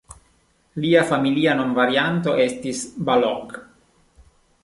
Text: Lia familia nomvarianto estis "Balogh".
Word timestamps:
Lia 0.85 1.03
familia 1.09 1.53
nomvarianto 1.59 2.33
estis 2.47 2.81
"Balogh". 3.11 3.55